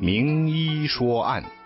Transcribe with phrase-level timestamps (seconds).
[0.00, 1.57] 名医说案。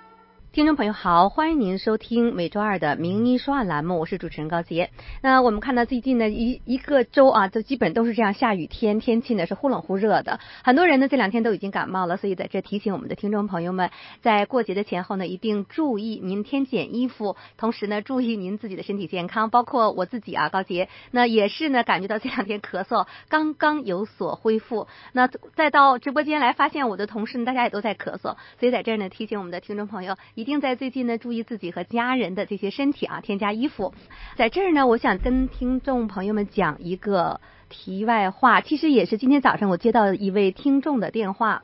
[0.52, 4.90] 听众朋友好，欢迎您收听每周二的《名医说案》栏目，我是主持人高洁。
[5.22, 13.88] 那我们看到最近呢一一个周啊，都基本都是这样下雨天，天气呢是忽冷忽热的，很多人呢这两天都已经感冒了，所以在这提醒我们的听众朋友们，
[14.20, 30.14] 在过节的前后呢，一定注意您添减衣服，同时呢注意您自己的身体健康，包括我自己啊，高洁，那也是呢感觉到这两天咳嗽刚刚有所恢复，那再到直播间来发现我的同事呢，大家也都在咳嗽，所以在这儿呢提醒我们的听众朋友。
[30.42, 33.94] 一定在最近呢，注意自己和家人的这些身体啊，添加衣服。
[34.34, 41.62] 在这儿呢，我想跟听众朋友们讲一个题外话，其实也是今天早上我接到一位听众的电话。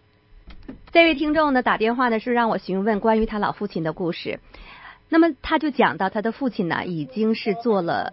[0.92, 4.38] 这位听众呢打电话呢是让我询问关于他老父亲的故事。
[5.09, 8.12] 那么他就讲到他的父亲呢已经是做了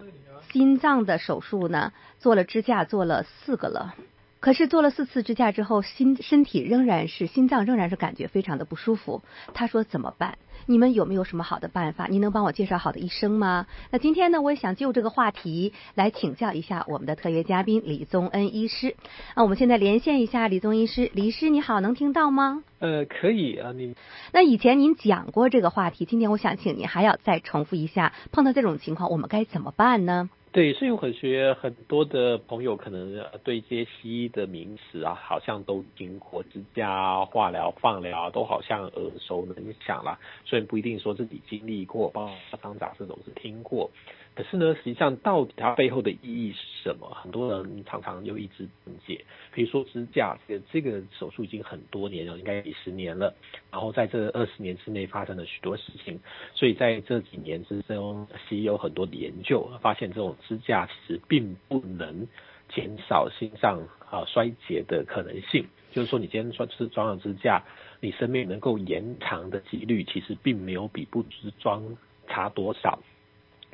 [0.52, 3.94] 心脏的手术呢，做了支架，做了四个了。
[4.40, 9.22] 可是做了四次支架之后，心身体仍然是心脏仍然是感觉非常的不舒服。
[9.54, 10.40] 他说怎么办？
[10.68, 12.08] 你们有没有什么好的办法？
[12.08, 13.68] 您能帮我介绍好的医生吗？
[13.92, 18.96] 那今天呢，我也想就这个话题来请教一下我们的特约嘉宾李宗恩医师。
[19.36, 22.64] 那我们现在连线一下李宗医师，李医师你好，能听到吗？
[22.80, 23.96] 呃，可以啊，你。
[24.32, 30.30] 那以前您讲过这个话题，今天我想请您还要再重复一下，碰到这种情况我们该怎么办呢？
[30.56, 40.18] 对，生物学很多的朋友可能对这些西医的名词啊，好像都经过支架、化疗、放疗，都好像耳熟能详啦。
[40.46, 43.92] 虽然不一定说自己经历过，包括张杂这种是听过。
[44.36, 47.10] 可是呢，实际上到底它背后的意义是什么？
[47.16, 49.24] 很多人常常又一知半解。
[49.54, 53.34] 比如说支架，这个这个手术已经很多年了，应该几十年了。
[53.72, 56.20] 然后在这二十年之内发生了许多事情，
[56.54, 62.28] 所以在这几年之中，西医有很多的研究，发现这种支架其实并不能
[62.68, 63.80] 减少心脏
[64.10, 65.66] 啊衰竭的可能性。
[65.94, 67.64] 就是说，你今天装是装上支架，
[68.02, 71.24] 你生命能够延长的几率，其实并没有比不
[71.60, 71.96] 装
[72.28, 73.00] 差多少。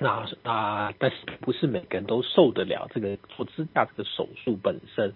[0.04, 5.14] 那那但是不是每个人都受得了这个做支架这个手术本身，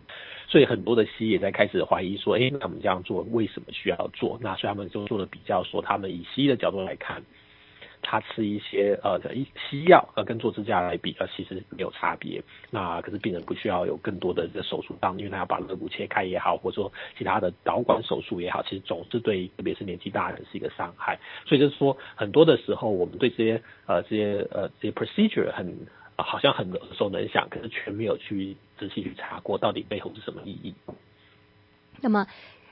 [0.47, 4.38] 所以很多的西医也在开始怀疑说，哎，他们这样做为什么需要做？
[4.41, 7.24] 那所以他们就做了比较，说他们以西医的角度来看。
[8.07, 12.39] 他吃一些呃一西药呃跟做支架来比呃其实没有差别，
[12.69, 21.19] 那可是病人不需要有更多的这个手术当，因为他要把肋骨切开也好，或者说其他的导管手术也好，其实总是对特别是年纪大的人是一个伤害。
[21.47, 25.75] 所以就是说很多的时候我们对这些呃这些呃这些 procedure 很、
[26.15, 30.75] 好像很耳熟能详，可是全没有去仔细去查过到底背后是什么意义。
[32.01, 32.27] 那么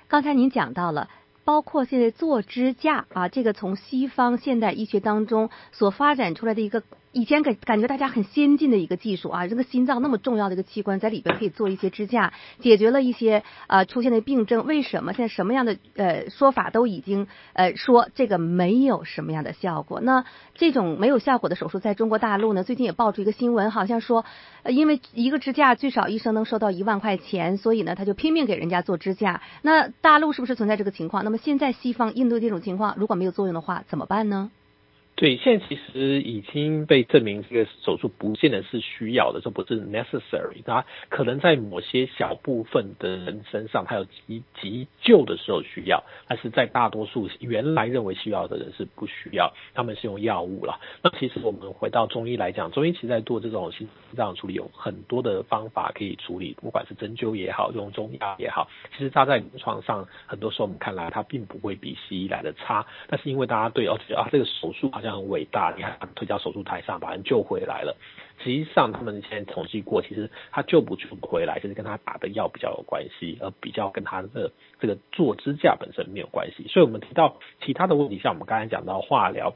[0.08, 1.10] 刚才您讲到了。
[1.46, 6.84] 包括现在做支架啊，这个从西方现代医学当中所发展出来的一个。
[7.16, 14.66] 以前感感觉大家很先进的一个技术啊，这个心脏那么重要的一个器官，在里边可以做一些支架，解决了一些呃出现的病症。
[14.66, 20.02] 为什么现在什么样的呃说法都已经呃说这个没有什么样的效果？
[20.02, 20.26] 那
[20.56, 24.26] 这种没有效果的手术，在中国大陆呢，最近也爆出一个新闻，好像说，
[24.64, 29.44] 呃，因为一个支架最少医生能收到一万块钱，所以呢他就拼命给人家做支架。
[29.62, 31.24] 那大陆是不是存在这个情况？
[31.24, 34.52] 那那么现在西方应对这种情况，如果没有作用的话，怎么办呢？
[35.24, 40.62] 对，现在其实已经被证明这个手术不见得是需要的，这不是 necessary。
[40.66, 50.78] 它可能在某些小部分的人身上，它有急急救的时候需要，但是在大多数原来认为需要的人是不需要，他们是用药物了。
[51.02, 67.96] 那其实我们回到中医来讲，中医其实在做这种心脏处理有很多的方法可以处理，不管是针灸也好，用中药也好，其实它在临床上很多时候我们看来它并不会比西医来的差，但是因为大家对哦啊这个手术好像很伟大，你看推到手术台上把人救回来了。
[68.40, 76.68] 实际上他们现在统计过，其实他救不出回来，就是跟他打的药比较有关系，而比较跟他的这个做支架本身没有关系。
[76.68, 79.56] 所以我们提到其他的问题，像我们刚才讲到化疗，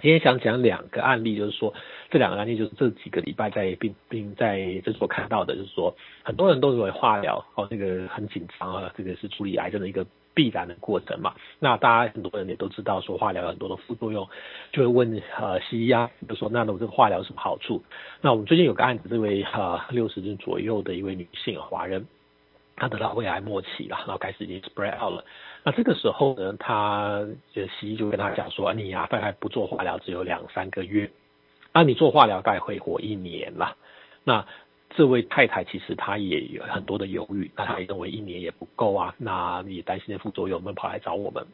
[0.00, 1.74] 今天想讲两个案例，就是说
[2.10, 10.06] 这两个案例就是这几个礼拜在病病在这所看到的，就是说很多人都认为化疗哦这个很紧张啊，这个是处理癌症的一个。
[10.34, 14.28] 必然的过程嘛，那大家很多人也都知道，说化疗有很多的副作用，
[14.72, 17.82] 就会问呃西医啊，就说那我这个化疗有什么好处？
[18.20, 22.06] 那我们最近有个案子，这位呃六十岁左右的一位女性，华人，
[22.76, 25.24] 她得到胃癌末期了，然后开始已经 spread out 了。
[25.64, 31.10] 那这个时候呢，她就西医就跟她讲说，你呀大概不做化疗只有两三个月，
[31.72, 33.76] 那你做化疗大概会活一年了，
[34.24, 34.46] 那。
[34.96, 41.46] 这位太太其实她也有很多的犹豫，那她也认为一年也不够啊，那也担心的副作用，我们跑来找我们。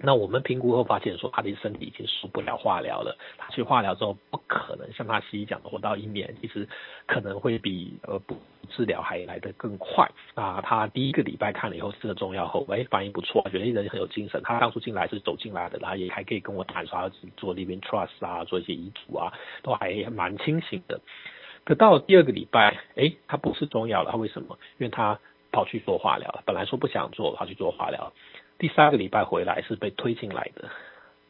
[0.00, 3.18] 那我们评估后发现说，他的身体已经受不了化疗了。
[3.36, 6.68] 他去化疗之后，不可能像他西医讲的活到一年，其实
[7.04, 8.36] 可能会比呃不
[8.70, 10.08] 治疗还来得更快。
[10.36, 14.40] 啊，他第一个礼拜看了以后吃了中药后，哎，反应不错，觉得人很有精神。
[14.44, 19.32] 他当初进来是走进来的，然后也还可以跟我谈说要做那边 trust 啊，做一些遗嘱啊，
[19.64, 21.00] 都还蛮清醒的。
[21.68, 24.58] 可到了第二个礼拜，哎，他不是中药了，他为什么？
[24.78, 25.20] 因为他
[25.52, 28.10] 跑去做化疗了，本来说不想做，他去做化疗。
[28.58, 30.70] 第三个礼拜回来是被推进来的，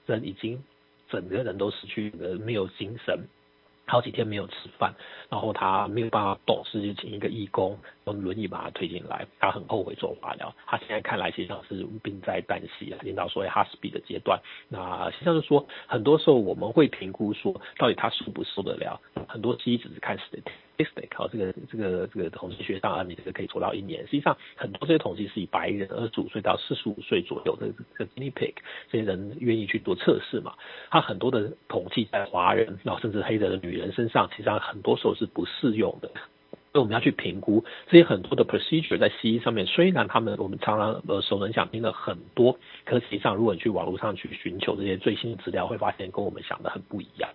[0.06, 0.62] 人已经
[1.10, 3.26] 整个人都失去了，没有精神，
[3.88, 4.94] 好几天没有吃饭，
[5.28, 7.76] 然后他没有办法懂事就请一个义工
[8.12, 24.04] 用轮椅把他推进来，他很后悔做化疗，他现在看来实际上是病在旦夕，领导说哈斯比的阶段，那实际上就说，很多时候我们会评估说，到底他受不受得了，很多西医只是看 statistic 好，这个这个这个统计学上啊，你这个可以做到一年。
[24.06, 28.54] 实际上，很多这些统计是以白人二十五岁到四十五岁左右的这个 guinea pig
[28.90, 30.54] 这些人愿意去做测试嘛。
[30.90, 36.10] 他很多的统计在华人，然后甚至黑人的女人身上，其实上很多时候是不适用的。
[36.78, 47.30] 所以我们要去评估这些很多的 procedure 在西医上面，虽然他们我们常常耳熟能详听了很多，可实际上如果你去网络上去寻求这些最新的资料，会发现跟我们想的很不一样。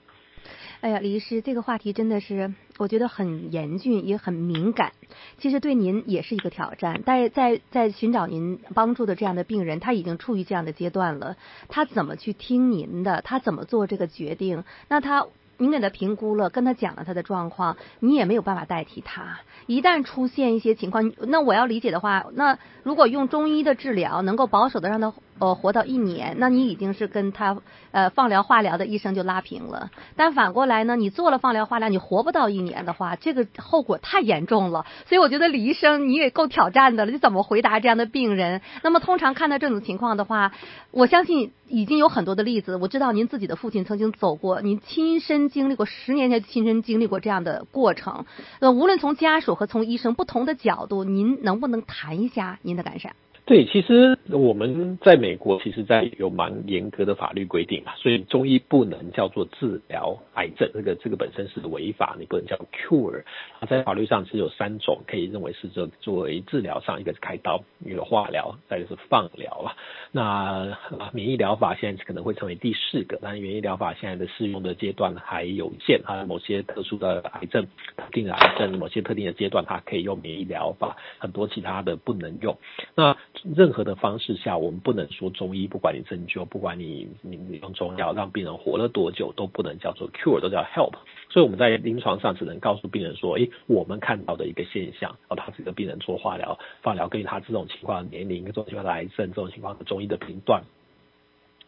[0.79, 4.93] 哎呀，李医师，这个话题真的是我觉得很严峻，也很敏感。
[5.39, 7.01] 其实对您也是一个挑战。
[7.05, 11.35] 但是在在寻找您帮助的这样的病人，他已经处于这样的阶段了，
[11.67, 13.21] 他怎么去听您的？
[13.21, 14.63] 他怎么做这个决定？
[14.87, 15.27] 那他。
[15.57, 19.39] 您给他评估了，跟他讲了他的状况，你也没有办法代替他。
[19.65, 27.57] 一旦出现一些情况，那我要理解的话，那如果用中医的治疗能够保守的让他呃活到一年，那你已经是跟他
[27.91, 29.89] 呃放疗化疗的医生就拉平了。
[30.17, 34.85] 但反过来呢，你做了放疗化疗，你活不到一年的话，这个后果太严重了。
[35.07, 38.61] 所以我觉得李医生你也够挑战的了，你怎么回答这样的病人？
[38.81, 40.51] 那么通常看到这种情况的话，
[40.91, 42.75] 我相信已经有很多的例子。
[42.75, 45.42] 我知道您自己的父亲曾经走过，您亲身。
[45.49, 48.25] 经历过十年前亲身经历过这样的过程，
[48.59, 53.09] 呃，无论从家属和从医生不同的角度，您能不能谈一下您的感受？
[53.45, 63.21] 对，其实我们在美国，其实在有蛮严格的法律规定嘛，所以中医不能叫做治疗癌症，这个这个本身是违法，你不能叫 cure。
[63.67, 69.75] 在法律上只有三种可以认为是作作为治疗上，一个是开刀，一个化疗，再就是放疗了。
[70.13, 70.77] 那
[71.11, 77.67] 免疫疗法现在可能会成为第四个，但是免疫疗法现在的适用的阶段还有限啊，某些特殊的癌症，
[77.97, 82.57] 特定的癌症，某些特定的阶段它可以用免疫疗法，很多其他的不能用。
[82.95, 83.17] 那
[83.55, 90.93] 任何的方式下，我们不能说中医，不管你针灸，不管你你你用中药让病人活了多久，都不能叫做 cure，都叫 help。
[91.29, 100.63] 所以我们在临床上只能告诉病人说，诶，我们看到的一个现象，哦，他这个病人做化疗、放疗，根据他这种情况年龄、这种情况的癌症、这种情况的中医的评断，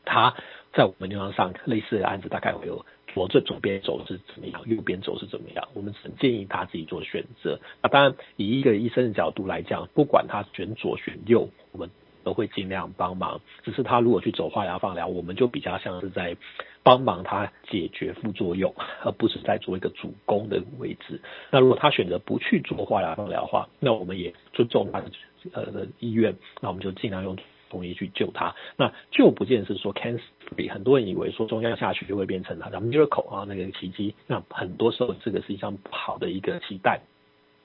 [0.06, 0.36] 他
[0.72, 2.86] 在我们临床上类似的案子大概会有
[3.16, 7.58] 左这左边走是怎么样，右边走是怎么样，我们只建议他自己做选择。
[7.82, 11.48] 那当然，以一个医生的角度来讲，不管他选左选右。
[11.72, 11.90] 我们
[12.24, 16.36] 都会尽量帮忙，只是他如果去走化疗放疗，我们就比较像是在
[16.84, 18.74] 帮忙他解决副作用，
[19.04, 21.22] 而不是在做一个主攻的位置。
[21.52, 25.12] 那如果他选择不去做化疗放疗的话，那我们也尊重他的
[25.54, 27.38] 呃的意愿，那我们就尽量用
[27.76, 28.56] 中医去救他。
[28.78, 37.02] 那救不见是说 cancer 很多人以为说中药下去就会变成他的 miracle 啊那个奇迹，那很多时候这个实际上不好的一个期待，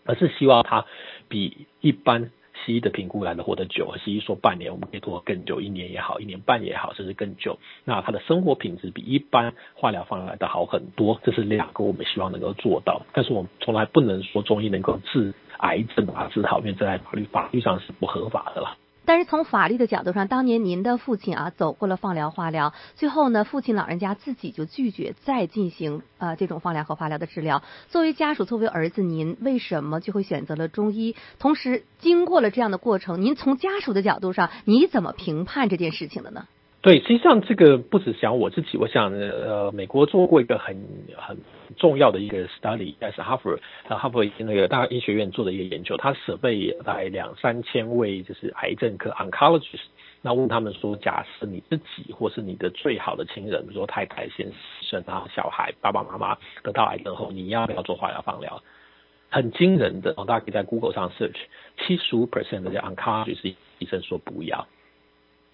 [0.05, 0.85] 而是希望他
[1.29, 2.33] 比一般。
[2.67, 7.59] 西医的评估来的活得久，西医说半年，我们可以拖更久，一年也好，一年半也好，甚至更久。
[7.87, 13.01] 那他的生活品质比一般化疗放疗来的好很多，这是两个我们希望能够做到。
[13.15, 18.77] 但是我们从来不能说中医能够治癌症啊，治好，因为这在法律法律上是不合法的了。
[19.05, 27.63] 但是从法律的角度上，当年您的父亲啊走过了放疗化疗，最后呢，父亲老人家自己就拒绝再进行呃这种放疗和化疗的治疗。
[27.89, 31.17] 作为家属，作为儿子，您为什么就会选择了中医？
[31.39, 36.47] 同时，经过了这样的过程，您从家属的角度上，你怎么评判这件事情的呢？
[36.83, 40.75] 对，实际上这个不只想我自己，我想呃，美国做过一个很
[41.15, 41.37] 很
[41.77, 43.55] 重要的一个 study，但是哈佛，
[43.87, 49.83] 哈佛那个大医学院做的一个研究，他设备大概两三千位就是癌症科 oncologist，
[50.23, 58.63] 那问他们说，假设你自己或是你的最好的亲人，比如说太太先生啊、小孩、爸爸妈妈得到癌症后，你要不要做化疗放疗？
[59.29, 61.37] 很惊人的，大家可以在 Google 上 search，
[61.77, 64.67] 七十五 percent 的 oncologist 医生说不要。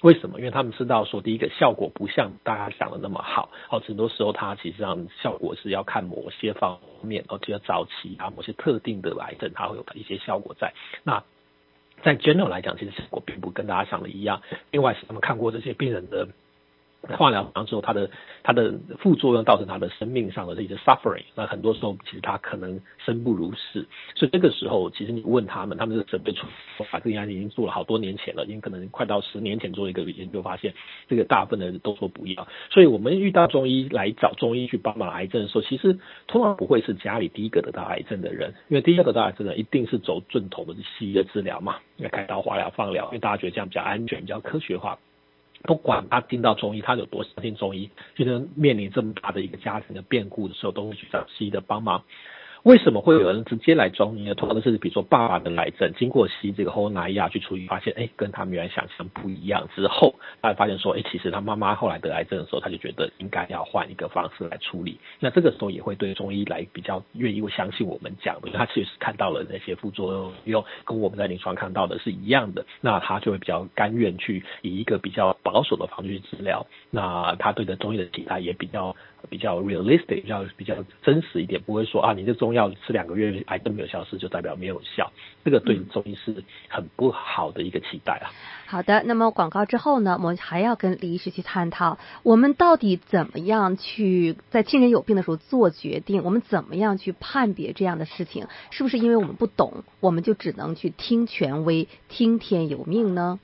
[0.03, 0.39] 为什么？
[0.39, 10.75] 因为他们知道说，第一个效果不像大家想的那么好，哦，很多时候它其实上效果是要看某些方面，哦，比较早期啊，某些特定的癌症，它会有一些效果在。
[11.03, 11.25] 那
[12.03, 14.43] 在 general 来讲，其实效果并不跟大家想的一样。
[14.71, 16.29] 另外，是他们看过这些病人的。
[17.17, 18.11] 化疗完之后，它的
[18.43, 26.47] 它的副作用造成他的生命上的这些 suffering，那很多时候其实他可能生不如死，所以这个时候其实你问他们，他们是准备出
[26.91, 30.73] 把这个研究已经做了好多年前了，已经可能快到十年前做一个研究，发现
[31.09, 32.47] 这个大部分的人都说不要。
[32.71, 44.99] 所以我们遇到中医来找中医去帮忙癌症的时候，其实通常不会是家里第一个得到癌症的人，因为第一个得到癌症的一定是走正统的西医的治疗嘛，要开刀、化疗、放疗，因为大家觉得这样比较安全、比较科学化。
[45.63, 52.05] 不管他听到中医，他有多相信中医，就是面临这么大的一个家庭的变故的时候，都会去找西医的帮忙。
[52.67, 54.35] 为什么会有人直接来中医呢？
[54.35, 64.99] 通常都是比如说爸爸的癌症，经过西医这个后拿药去处理，发现哎，跟他们原来想象不一样之后，他发现说，哎，其实他妈妈后来得癌症的时候，他就觉得应该要换一个方式来处理。
[65.21, 76.67] 那这个时候也会对中医来比较愿意相信我们讲的，因为他确实看到了那些副作用，跟我们在临床看到的是一样的，那他就会比较甘愿去以一个比较保守的方式去治疗。
[76.91, 78.97] 那他对的中医的期待也比较。
[79.29, 85.13] 比较 realistic，比较比较真实一点，不会说啊，你这中医药吃两个月癌症没有消失，就代表没有效，
[85.45, 88.33] 这个对中医是很不好的一个期待啊。
[88.67, 96.25] 好的，那么广告之后呢，我们还要跟李医师去探讨，我们到底怎么样去在亲人有病的时候做决定？
[96.25, 98.49] 我们怎么样去判别这样的事情？
[98.71, 103.39] 是不是因为我们不懂，我们就只能去听权威、听天由命呢？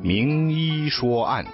[0.00, 1.44] 名医说案。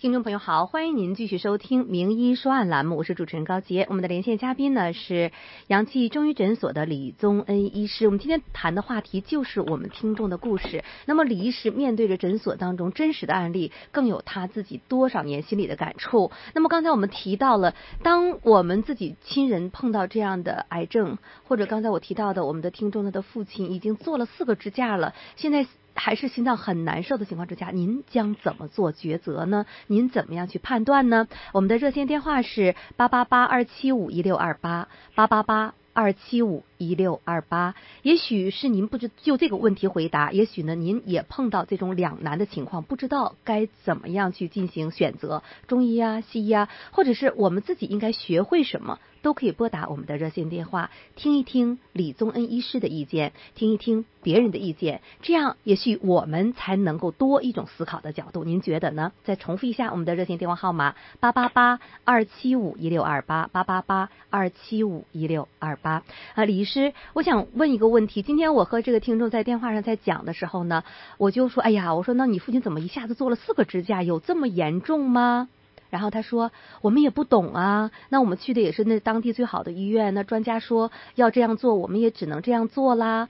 [0.00, 3.86] 听众朋友好，欢迎您继续收听《名医说案》栏目，我是主持人高洁。
[3.90, 5.30] 我们的连线嘉宾呢是
[5.66, 8.06] 阳气中医诊所的李宗恩医师。
[8.06, 10.84] 我们今天谈的话题就是我们听众的故事。
[11.04, 16.30] 那么李医师面对着诊所当中真实的案例，更有他自己多少年心里的感触。
[16.54, 25.66] 那么刚才我们提到了，当我们自己亲人碰到这样的癌症，或者刚才我提到的，我们的听众他的父亲已经做了四个支架了，现在。
[26.02, 29.66] 还是心脏很难受的情况之下，您将怎么做抉择呢？
[29.86, 31.28] 您怎么样去判断呢？
[31.52, 37.74] 我们的热线电话是八八八二七五一六二八八八八二七五一六二八。
[38.00, 48.98] 也许是您不知就这个问题回答，也许呢您也碰到这种两难的情况，不知道该怎么样去进行选择，中医啊、西医啊，或者是我们自己应该学会什么？
[49.22, 58.44] 都可以拨打我们的热线电话，听一听李宗恩医师的意见，听一听别人的意见，这样也许我们才能够多一种思考的角度。
[58.44, 59.12] 您觉得呢？
[59.24, 66.02] 再重复一下我们的热线电话号码：八八八二七五一六二八八八八二七五一六二八。
[66.34, 68.22] 啊，李医师，我想问一个问题。
[68.22, 70.84] 今天我和这个听众在电话上在讲的时候呢，
[71.18, 74.02] 我就说：“哎呀，我说那你父亲怎么一下子做了四个支架？
[74.02, 75.48] 有这么严重吗？”
[75.90, 83.28] 然后他说：“我们也不懂啊，那我们去的也是那当地最好的医院，那专家说要这样做，我们也只能这样做啦。”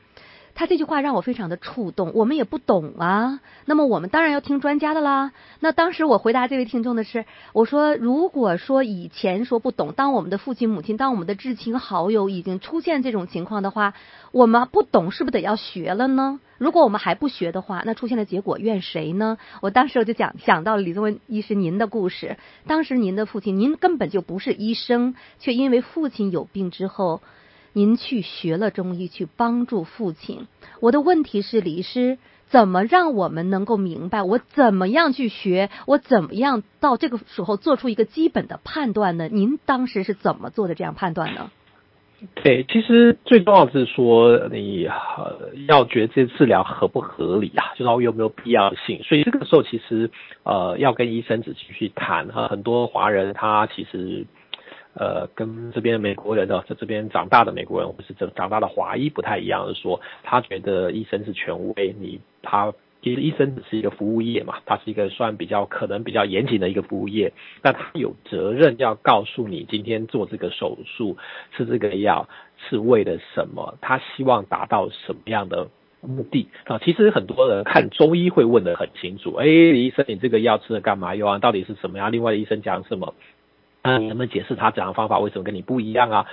[0.55, 2.13] 他这句话让我非常的触动。
[2.15, 5.33] 我们也不懂啊，那么我们当然要听专家的啦。
[5.61, 13.95] 那当时我回答这位听众的是，我说：“如果说以前说不懂，当我们的父亲母亲，当我们的至亲好友已经出现这种情况的话，
[14.33, 19.39] 我们不懂是不是得要学了呢？”如果我们还不学的话，那出现的结果怨谁呢？
[19.63, 22.37] 我当时我就讲想到了李宗文医师您的故事。
[22.67, 27.23] 当时您的父亲，您根本就不是医生，却因为父亲有病之后，
[27.73, 30.47] 您去学了中医，去帮助父亲。
[30.81, 34.23] 我的问题是，李师，怎么让我们能够明白？
[34.23, 35.71] 我怎么样去学？
[35.87, 39.29] 我怎么样到这个时候做出一个基本的判断呢？
[39.29, 41.51] 您当时是怎么做的这样判断呢？
[42.35, 44.87] 对，其实最重要的是说，你
[45.67, 49.03] 要觉得这治疗合不合理啊，就是有没有必要性。
[49.05, 50.11] 所以这个时候其实
[50.43, 52.47] 呃要跟医生仔细去谈哈。
[52.49, 54.27] 很多华人他其实
[54.95, 62.73] 呃跟这边美国人的在这边长大的美国人或是长长大的华裔不太一样，是说他觉得医生是权威，你他。
[63.03, 67.33] 其实医生只是一个服务业嘛，他是一个算比较可能比较严谨的一个服务业，
[67.63, 71.17] 那他有责任要告诉你今天做这个手术
[71.57, 72.29] 吃这个药
[72.69, 75.69] 是为了什么，他希望达到什么样的
[76.03, 76.79] 目的啊？
[76.85, 81.39] 其实很多人看中医会问得很清楚，哎，医生你这个药吃了干嘛用啊？
[81.39, 82.11] 到底是什么呀？
[82.11, 83.15] 另外医生讲什么？
[83.83, 86.27] 嗯，你能不能解释他讲的方法为什么跟你不一样啊？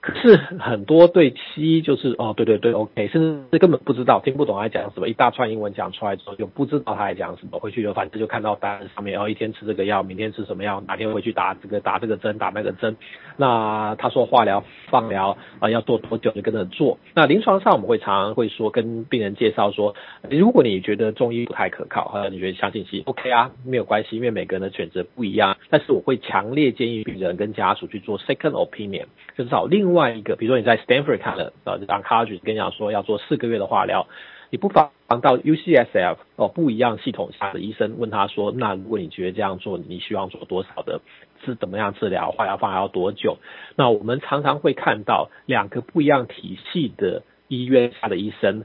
[0.00, 12.96] 可是很多对西医就是哦，对对对，OK，甚至根本不知道，听不懂他讲什么，一大串英文讲出来之后就不知道他在讲什么，回去就反正就看到单上面然哦，一天吃这个药，明天吃什么药，哪天回去打这个打这个针，打那个针。
[13.36, 16.98] 那他说化疗、放疗啊、要做多久就跟着做。
[17.14, 19.94] 那临床上我们会常常会说跟病人介绍说，
[20.30, 25.56] 如果你觉得中医不太可靠，或者你觉得相信西，OK 啊，没有关系，因为每个人的选择不一样。
[25.68, 34.08] 但是我会强烈建议病人跟家属去做 second opinion，就是找另另外一个，比如说你在 Stanford 看了，呃，Oncology 跟你讲说要做四个月的化疗，
[34.50, 34.90] 你不妨
[35.20, 41.00] 到 UCSF 哦，不一样系统下的医生问他说，那如果你觉得这样做，你希望做多少的，
[41.44, 43.38] 是怎么样治疗，化疗方案要多久？
[43.76, 48.64] 那我们常常会看到两个不一样体系的医院下的医生，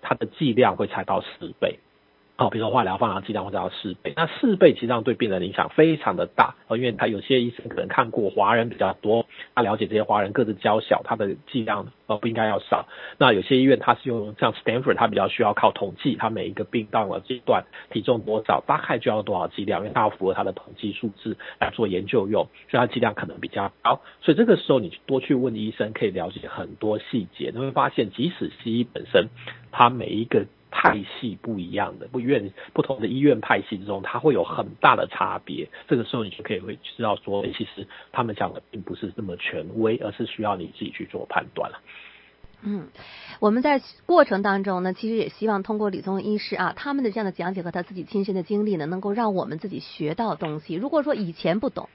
[0.00, 1.80] 他的剂量会差到十倍。
[2.42, 12.88] 哦，比如说化疗放疗剂量会达到四倍，那四倍其实上对病人影响非常的大哦，因为他有些医生可能看过华人比较多，他了解这些华人个子娇小，他的剂量呃不应该要少。
[13.16, 24.00] 那有些医院他是用像 Stanford，他比较需要靠统计，他每一个病到了阶段体重多少，大概就要多少剂量，因为他要符合他的统计数字来做研究用，所以他剂量可能比较高。
[24.20, 29.28] 所以这个时候你多去问医生，可以了解很多细节，你会发现即使西医本身，
[29.70, 30.46] 他每一个。
[30.72, 35.68] 派系不一样的，不院不同的医院派系之中，它会有很大的差别。
[35.86, 41.78] 这个时候你就可以会知道说，其实他们讲的并不是那么权威，而是需要你自己去做判断了。
[42.62, 42.88] 嗯，
[43.38, 50.74] 我们在过程当中呢，其实也希望通过李宗医师啊，他们的这样的讲解和他自己亲身的经历呢，能够让我们自己学到东西。
[50.74, 51.88] 如果说以前不懂，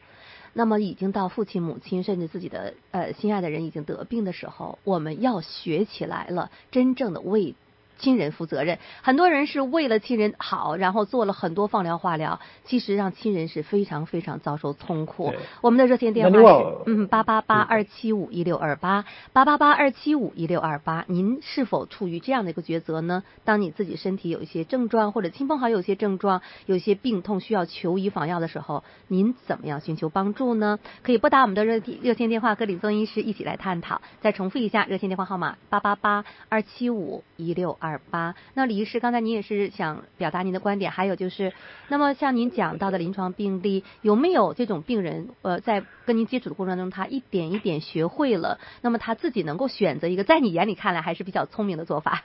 [0.54, 7.56] 那么已经到父亲、母亲甚至自己的呃心爱的人已经得病的时候，我们要学起来了，真正的为。
[7.98, 15.34] 亲人负责任，很多人是为了亲人好，然后做了很多放疗化疗，其实让亲人是非常非常遭受痛苦。
[15.62, 23.24] 我们的热线电话是嗯八八八二七五一六二八八八八二七五一六二八，您是否处于这样的一个抉择呢？
[23.44, 30.80] 当你自己身体有一些症状，或者亲朋好友有些症状，有些病痛需要求医访药的时候，您怎么样寻求帮助呢？
[31.02, 34.02] 可以拨打我们的热热线电话，和李宗医师一起来探讨。
[34.22, 37.87] 再重复一下热线电话号码：八八八二七五一六二。
[37.88, 41.54] 二八，那李医师，刚才您也是想表达您的观点，还有就是，
[41.88, 52.24] 那么像您讲到的临床病例，有没有这种病人，呃，在跟您接触的过程中，他一点一点学会了，那么他自己能够选择一个在你眼里看来还是比较聪明的做法？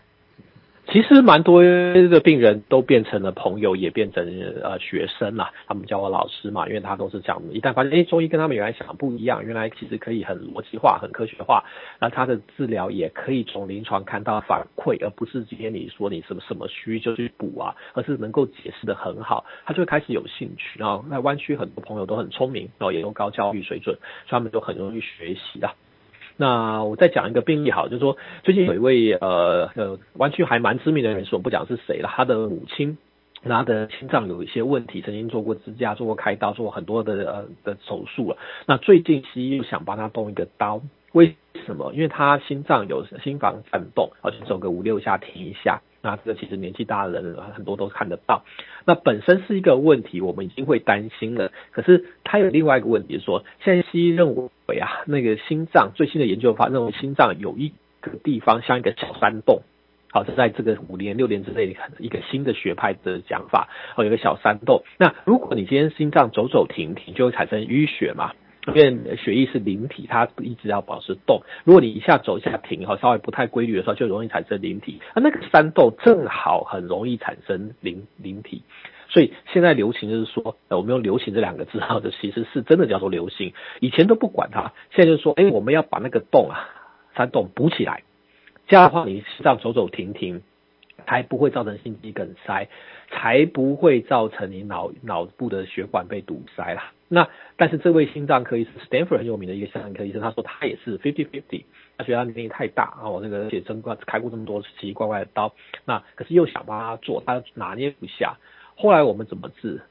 [0.88, 4.26] 其实蛮多的病人都变成了朋友，也变成
[4.62, 5.50] 呃学生啦。
[5.66, 11.64] 他们叫我老师嘛，因为他都是讲，一旦发现诶中医跟他们原来想的不一样，原来其实可以很逻辑化、很科学化，
[12.00, 20.78] 那他的治疗也可以从临床看到反馈，而不是今天你说你什么什么虚就去补啊，而是能够解释得很好，他就会开始有兴趣。
[20.78, 25.72] 然后在湾区很多朋友都很聪明，然后也有高教育水准，所以他们就很容易学习啊。
[26.42, 32.98] 那我再讲一个病例好，就是说最近有一位呃呃湾区还蛮知名的人士，我不讲是谁了，他的母亲，
[33.44, 38.36] 他的心脏有一些问题，曾经做过支架、做过开刀、做过很多的呃的手术了。
[38.66, 41.92] 那最近西医又想帮他动一个刀，为什么？
[41.94, 45.80] 因为他心脏有心房颤动，而且走个五六下停一下。
[46.02, 48.42] 那这个其实年纪大的人很多都看得到，
[48.84, 51.52] 那本身是一个问题，我们已经会担心了。
[51.70, 54.34] 可是他有另外一个问题，是说现在西医认
[54.66, 59.62] 为啊，那个心脏最新的研究发认为心脏有一个地方像一个小山洞，
[60.10, 64.82] 好，是在这个五年六年之内一个新的学派的讲法，哦，有个小山洞。
[64.98, 68.32] 那如果你今天心脏走走停停，就会产生淤血嘛。
[68.68, 71.42] 因为血液是灵体，它一直要保持动。
[71.64, 75.00] 如果你一下走一下停，哈，稍微不太规律的时候，就容易产生灵体。
[75.14, 78.62] 而那个山洞正好很容易产生灵灵体，
[79.08, 83.52] 所以现在流行就是说，我们用“流行”这两个字，哈，这其实是真的叫做流行。
[83.80, 86.68] 以前都不管它，现在就是说，哎，我们要把那个洞啊，
[87.16, 88.04] 山洞补起来。
[88.68, 90.40] 这样的话，你心脏走走停停，
[91.04, 92.68] 才不会造成心肌梗塞，
[93.10, 96.92] 才不会造成你脑脑部的血管被堵塞啦。
[97.14, 101.64] 那但是这位心脏科医生，Stanford 很有名的一个心脏科医生，他说他也是 fifty fifty，
[101.98, 105.52] 他觉得他年龄太大啊，我那个写真开开过这么多奇奇怪怪的刀，
[105.84, 108.38] 那可是又想帮他做，他拿捏不下。
[108.74, 109.82] 后来我们怎么治？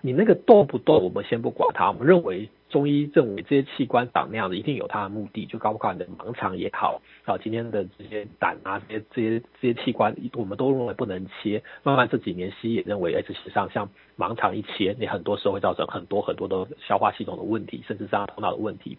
[0.00, 2.48] 你那个动不动，我们先不管它，我们认为。
[2.70, 11.60] 中医认为这些器官长那样子，一定有它的目的，就包括你的盲肠也好，啊，今天的这些胆啊，这些这些这些器官，我们都认为不能切。
[11.82, 18.96] 慢慢这几年，西医也认为，哎，事实上像盲肠一切，你很多时候会造成很多很多的消化系统的问题，甚至是头脑的问题。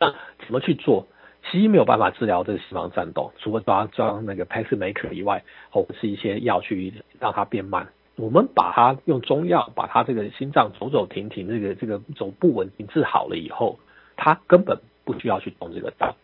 [0.00, 0.10] 那
[0.44, 1.06] 怎么去做？
[1.52, 7.86] 西医没有办法治疗这个心房颤动，除了抓抓那个 pacemaker 以外，或者是一些药去让它变慢。
[8.16, 13.78] 我们把它用中药把它这个心脏走走停停，这个这个走不稳定治好了以后，
[14.16, 16.16] 他根本不需要去动这个刀。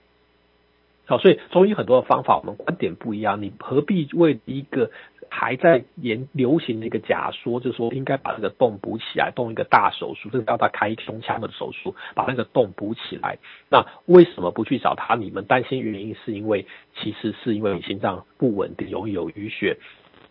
[1.05, 3.42] 好，所以中医很多的方法，我们观点不一样。
[3.42, 4.90] 你何必为一个
[5.28, 13.38] 还在研流行的一个假说，就是说应该把这个洞补起来，动一个大手术，这个叫他开胸腔的手术，把那个洞补起来。
[13.68, 15.16] 那为什么不去找他？
[15.16, 19.76] 你们担心原因是因为其实是因为你心脏不稳定，容易有淤血。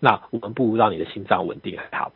[0.01, 2.11] 那我们不如让你的心脏稳定还好。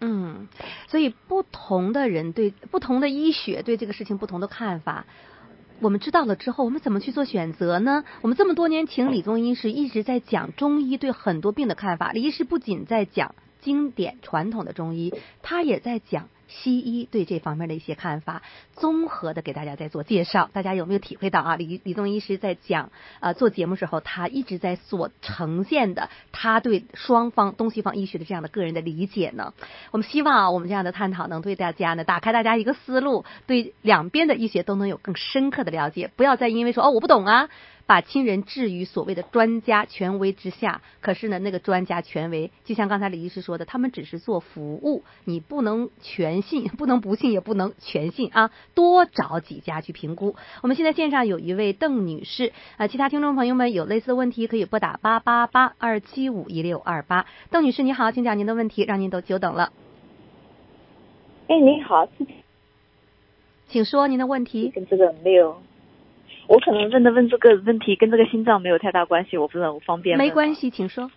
[0.00, 0.48] 嗯，
[0.88, 5.06] 所以不同的人对不同的医学对这个事情不同的看法，
[5.80, 8.04] 我们知道了之后，我们怎么去做选择呢？
[8.20, 16.28] 我们这么多年请李宗医师一直在讲中医对很多病的看法，李医师不仅在讲经典传统的中医，他也在讲。
[16.48, 18.42] 西医对这方面的一些看法，
[18.74, 21.56] 综合的给大家在做介绍，大家有没有体会到啊？
[21.56, 29.54] 李李宗医师在讲啊做节目时候，他一直在所呈现的他对双方东西方医学的这样的个人的理解呢？
[29.90, 37.48] 我们希望啊，我们这样的探讨能对大家呢打开大家一个思路，对两边的医学都能有更深刻的了解，不要再因为说哦我不懂啊。
[37.92, 50.36] 把亲人置于所谓的专家权威之下，可是呢，那个专家权威就像刚才李医师说的，他们只是做服务，你不能全信， 不能不信，也不能全信啊，多找几家去评估。
[50.62, 57.26] 我们现在线上有一位邓女士啊，其他听众朋友们有类似的问题可以拨打八八八二七五一六二八。
[57.50, 59.70] 邓女士你好，请讲您的问题，让您都久等了。
[61.48, 62.08] 哎，您好，
[63.68, 64.70] 请说您的问题。
[64.70, 65.60] 跟这个没有。
[66.48, 70.24] 我可能问的问这个问题跟这个心脏没有太大关系，我不知道我方便吗？
[70.24, 71.10] 没关系，请说。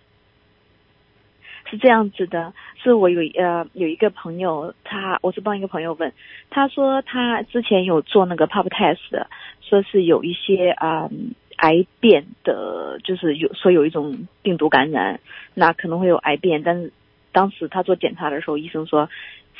[1.68, 6.12] 是这样子的，是我有呃有一个朋友，他我是帮一个朋友问，
[6.48, 9.26] 他说他之前有做那个 pap test，
[9.60, 11.10] 说是有一些啊、呃、
[11.56, 15.20] 癌变的，就是有说有一种病毒感染，
[15.54, 16.92] 那可能会有癌变，但是
[17.32, 19.08] 当时他做检查的时候，医生说。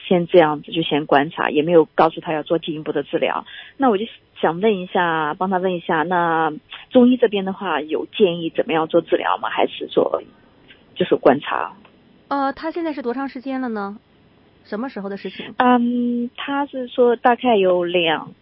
[0.06, 3.44] 先这样子就先观察，也没有告诉他要做进一步的治疗。
[3.76, 4.04] 那我就
[4.40, 6.52] 想问一下，帮他问一下，那
[6.90, 9.48] 中医这边的话有建议怎么样做治疗吗？
[9.48, 10.22] 还是说
[10.94, 11.74] 就是观察？
[12.28, 13.98] 呃，他现在是多长时间了呢？
[14.64, 15.54] 什么时候的事情？
[15.58, 18.32] 嗯，他是说大概有两，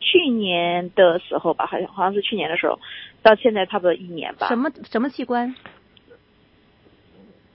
[0.00, 2.78] 去年的时候吧，好像好像是去年的时候，
[3.22, 4.48] 到现在差不多一年吧。
[4.48, 5.54] 什么什么器官？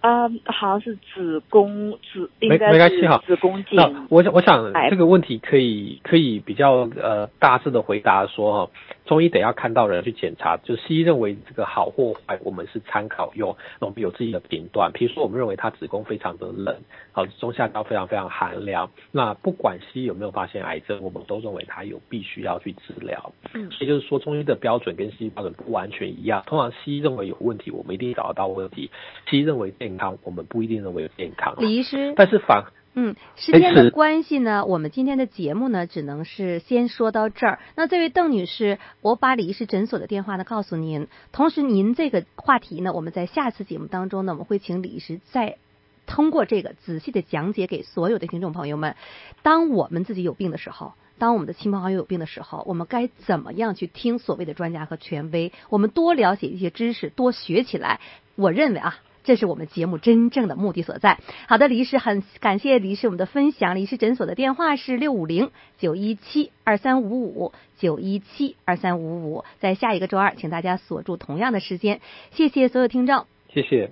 [0.02, 3.76] 啊，uh, 好像是子宫子，应该没关系哈，子宫颈。
[3.76, 8.72] 那我想，我想这个问题可以可以比较呃大致的回答说哈，
[9.06, 14.92] 中医得要看到人去检查，就西医认为这个好或坏，我们是参考用，那我们有自己的评断。
[14.94, 16.76] 比如说，我们认为他子宫非常的冷，
[17.12, 23.34] 好，中下焦非常非常寒凉，那不管西医有没有发现癌症，我们都认为他有必须要去治疗。
[23.54, 26.44] 嗯，所以就是说，中医的标准跟西医标准不完全一样。
[26.46, 28.90] 通常西医认为有问题，我们一定找得到问题；
[29.30, 31.56] 西医认为健康，我们不一定认为有健康。
[31.58, 37.60] 李医师，但是反嗯，时间的关系呢，我们今天的节目呢，只能是先说到这儿。
[37.76, 45.58] 那这位邓女士，我把李医师诊所的电话呢告诉您，同时您这个话题呢，我们在下次节目当中呢，我们会请李医师再
[46.06, 48.96] 通过这个仔细的讲解给所有的听众朋友们。
[49.42, 55.54] 当我们自己有病的时候，当我们的亲朋好友有病的时候，我们该怎么样去听所谓的专家和权威？
[55.70, 58.00] 我们多了解一些知识，多学起来。
[58.36, 59.00] 我认为啊。
[59.30, 61.20] 这是我们节目真正的目的所在。
[61.48, 63.76] 好的，李医师，很感谢李医师我们的分享。
[63.76, 69.44] 李医师诊所的电话是六五零九一七二三五五九一七二三五五。
[69.60, 72.02] 在下一个周二，请大家锁住同样的时间。
[72.32, 73.92] 谢谢所有听众，谢谢。